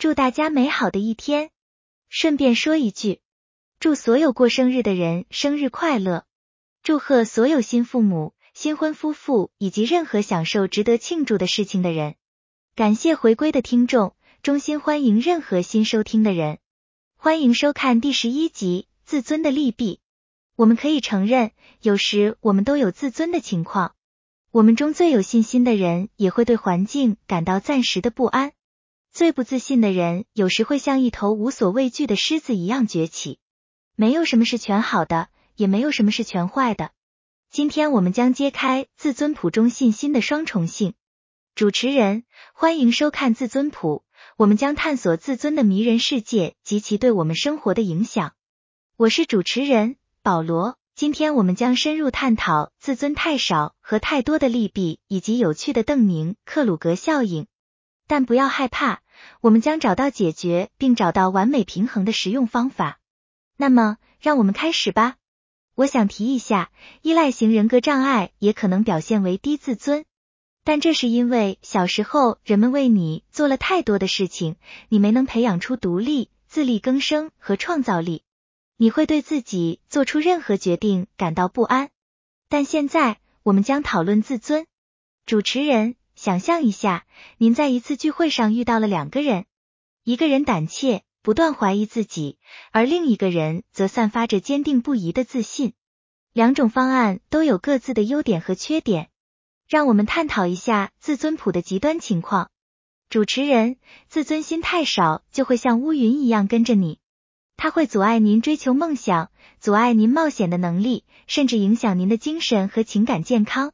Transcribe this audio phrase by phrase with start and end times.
[0.00, 1.50] 祝大家美好的一天。
[2.08, 3.20] 顺便说一句，
[3.80, 6.24] 祝所有过生日的人生日快乐！
[6.82, 12.14] 祝贺所有新父母、新婚夫妇以及任何享受值得庆祝的事情的人。
[12.74, 16.60] 感谢回归的听众，衷心欢迎任何新收听的人。
[17.18, 19.96] 欢迎收看第十一集《自尊的利弊》。
[20.56, 21.50] 我们可以承认，
[21.82, 23.94] 有时我们都有自尊的情况。
[24.50, 28.52] 我们中最有信心的人，也会对环境感到暂时的不安。
[29.12, 33.38] 最不自信的人，有时会像一头无所畏惧的狮子一样崛起。
[33.96, 36.92] 没有什么是全好的，也没有什么是全坏的。
[37.50, 40.94] 今天我们将揭开自尊谱中信心的双重性。
[41.56, 42.22] 主持人，
[42.54, 44.04] 欢迎收看自尊谱。
[44.36, 48.32] 我们将探索自尊的迷人世界及其对我们生活的影响。
[48.96, 50.78] 我是主持人保罗。
[50.94, 57.46] 今天我们将深入探讨自尊太少和太多的利弊，以及有趣的邓宁克鲁格效应。
[58.06, 59.02] 但不要害怕，
[59.40, 62.98] 我们将找到解决并找到完美平衡的实用方法。
[63.56, 65.16] 那么，让我们开始吧。
[65.74, 66.70] 我想提一下，
[67.02, 70.04] 依赖型人格障碍也可能表现为低自尊，
[70.64, 74.56] 但这是因为小时候人们为你做了太多的事情，
[74.88, 78.22] 你没能培养出独立、自力更生和创造力，
[78.76, 81.90] 你会对自己做出任何决定感到不安。
[82.48, 84.66] 但现在，我们将讨论自尊。
[85.24, 85.96] 主持人。
[86.20, 87.06] 想象一下，
[87.38, 89.46] 您在一次聚会上遇到了两个人，
[90.04, 92.36] 一个人胆怯，不断怀疑自己，
[92.72, 95.72] 而另一个人则散发着坚定不移的自信。
[96.34, 99.08] 两种方案都有各自的优点和缺点。
[99.66, 102.50] 让我们探讨一下自尊谱的极端情况。
[103.08, 106.98] 主持人，自尊心太少，就会像乌云一样跟着你，
[107.56, 113.72] 它会阻碍您追求梦想，阻碍您冒险的能力，甚至影响您的精神和情感健康。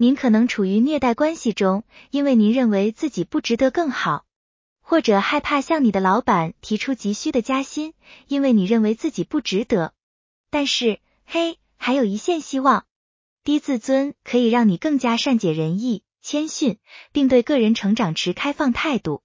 [0.00, 1.82] 您可能处于虐待关系中，
[2.12, 4.24] 因为您认为自己不值得更好，
[4.80, 7.94] 或者害怕向你的老板提出急需的加薪，
[8.28, 9.92] 因为你认为自己不值得。
[10.50, 12.86] 但是，嘿，还有一线希望。
[13.42, 16.78] 低自尊可以让你更加善解人意、谦逊，
[17.10, 19.24] 并对个人成长持开放态度。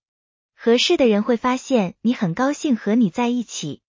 [0.56, 3.84] 合适的人会发现你很高兴和你在一起，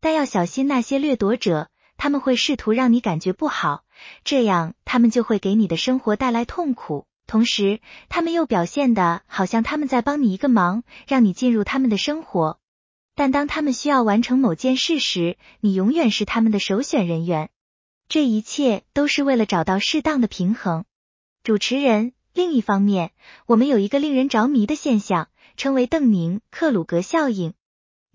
[0.00, 3.84] 但要小心那些掠夺者，他们会试图让你感觉不好。
[4.24, 12.58] 这样，他们就会给你的生活带来痛苦，同时，他们又表现的好像他们在帮你一个忙，让你进入他们的生活。
[13.14, 17.50] 但当他们需要完成某件事时，你永远是他们的首选人员。
[18.08, 20.84] 这一切都是为了找到适当的平衡。
[21.42, 23.12] 主持人，另一方面，
[23.46, 27.54] 我们有一个令人着迷的现象，称为邓宁克鲁格效应。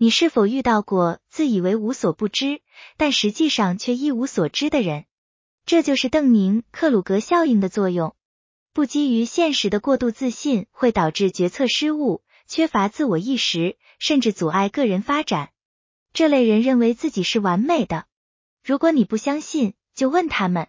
[0.02, 2.62] 你是否遇到过自以为无所不知，
[2.96, 5.04] 但实际上却一无所知的人？
[5.66, 8.16] 这就是邓宁克鲁格效应的作用。
[8.72, 15.50] 不基于现实的过度自信会导致决策失误、缺乏自我意识，甚至阻碍个人发展。
[16.14, 18.06] 这类人认为自己是完美的。
[18.64, 20.68] 如果你不相信，就问他们。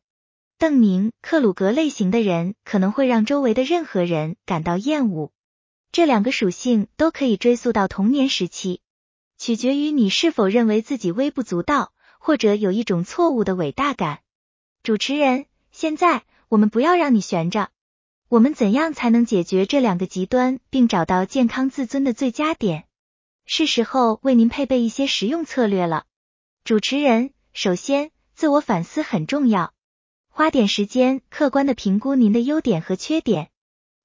[0.58, 5.32] 邓宁克鲁格类型的人可能会让周围的任何人感到厌恶。
[5.94, 8.82] 这两个属性都可以追溯到童年时期，
[9.42, 14.20] 取决于你是否认为自己微不足道，或者有一种错误的伟大感。
[14.84, 17.70] 主持人，现在我们不要让你悬着。
[18.30, 22.84] 我们怎样才能解决这两个极端，并找到健康自尊的最佳点？
[23.48, 26.06] 是时候为您配备一些实用策略了。
[26.64, 29.74] 主持人，首先，自我反思很重要。
[30.30, 33.50] 花点时间，客观的评估您的优点和缺点。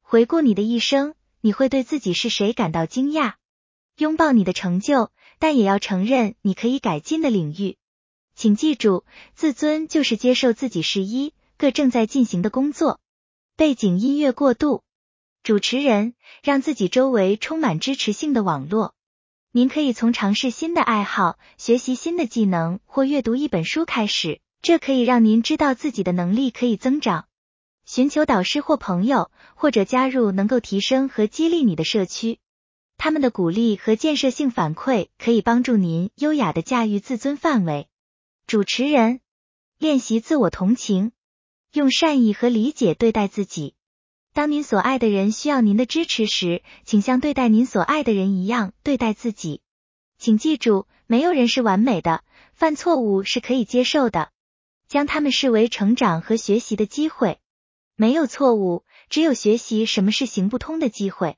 [0.00, 3.34] 回顾你的一生，你会对自己是谁感到惊讶？
[3.96, 7.78] 拥抱你的成就，但也要承认你可以改进的领域。
[8.34, 13.00] 请记住，自尊就是接受自己是一个正在进行的工作。
[13.56, 14.82] 背景音乐过渡，
[15.42, 16.12] 主持人
[16.42, 18.94] 让自己周围充满支持性的网络。
[19.50, 27.26] 您可以从尝试新的爱好、学习新的技能或阅读一本书开始，这可以让您知道自己的能力可以增长。
[27.86, 32.38] 寻求导师或朋友，或者加入能够提升和激励你的社区。
[32.98, 37.88] 他们的鼓励和建设性反馈可以帮助您优雅的驾驭自尊范围。
[38.46, 39.20] 主持人
[39.78, 41.12] 练习自我同情，
[41.72, 43.74] 用善意和理解对待自己。
[44.32, 49.62] 当您所爱的人需要您的支持时，请像对待您所爱的人一样对待自己。
[50.18, 52.22] 请记住，没有人是完美的，
[52.52, 54.30] 犯错误是可以接受的，
[54.88, 57.38] 将他们视为成长和学习的机会。
[57.96, 61.36] 没有错误，只有学习什么是行不通的机会。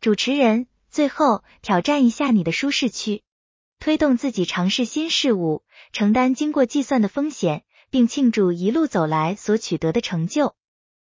[0.00, 3.22] 主持人最后挑战一下你的舒适区。
[3.78, 10.54] 推动自己尝试新事物，承担经过计算的风险，并庆祝一路走来所取得的成就。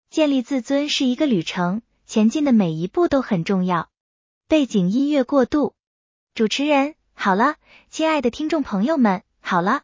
[0.10, 3.90] 建立自尊是一个旅程，前进的每一步都很重要。
[4.48, 5.74] 背景音乐过渡，
[6.34, 7.56] 主持人，好了，
[7.90, 9.84] 亲爱的听众朋友们，好了。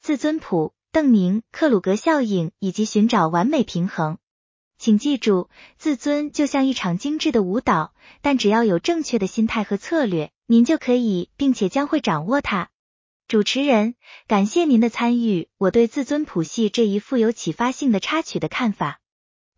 [0.00, 4.18] 自尊谱、邓宁、克鲁格效应以及寻找完美平衡。
[4.76, 5.48] 请记住，
[5.78, 12.70] 自尊就像一场精致的舞蹈，但只要有正确的心态和策略，您就可以并且将会掌握它。
[13.26, 13.94] 主持人，
[14.26, 15.48] 感谢您的参与。
[15.56, 19.00] 我对自尊谱系这一富有启发性的插曲的看法，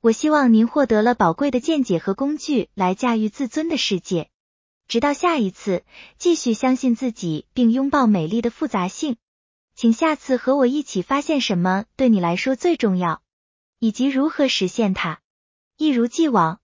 [0.00, 4.28] 我希望您获得了宝贵的见解和工具来驾驭自尊的世界。
[4.86, 5.82] 直到下一次，
[6.16, 9.16] 继续相信自己并拥抱美丽的复杂性。
[9.74, 13.20] 请下次和我一起发现什么对你来说最重要，
[13.78, 15.20] 以及如何实现它。
[15.76, 16.60] 一如既往，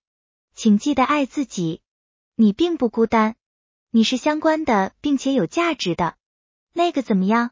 [0.55, 1.83] 请记得爱自己。
[2.35, 3.37] 你并不孤单，
[3.91, 6.17] 你是相关的并且有价值的。
[6.73, 7.51] 那个怎么样？